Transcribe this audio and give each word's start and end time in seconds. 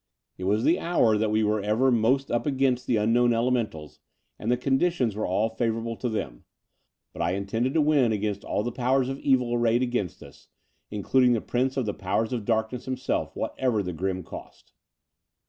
It 0.39 0.45
was 0.45 0.63
the 0.63 0.79
hour 0.79 1.15
that 1.15 1.29
we 1.29 1.43
are 1.43 1.59
ever 1.61 1.91
most 1.91 2.31
up 2.31 2.47
against 2.47 2.87
the 2.87 2.95
unknown 2.95 3.35
elementals, 3.35 3.99
and 4.39 4.51
the 4.51 4.57
conditions 4.57 5.15
were 5.15 5.27
all 5.27 5.49
favourable 5.49 5.95
to 5.97 6.09
them: 6.09 6.43
but 7.13 7.21
I 7.21 7.33
intended 7.33 7.75
to 7.75 7.81
win 7.81 8.09
The 8.09 8.17
Dower 8.17 8.29
House 8.29 8.35
239 8.37 8.37
against 8.37 8.45
all 8.45 8.63
the 8.63 8.89
powers 8.89 9.09
of 9.09 9.19
evil 9.19 9.53
arrayed 9.53 9.83
against 9.83 10.23
us, 10.23 10.47
including 10.89 11.33
the 11.33 11.39
Prince 11.39 11.77
of 11.77 11.85
the 11.85 11.93
Powers 11.93 12.33
of 12.33 12.45
Darkness 12.45 12.85
himself, 12.85 13.35
whatever 13.35 13.83
the 13.83 13.93
grim 13.93 14.23
cost. 14.23 14.73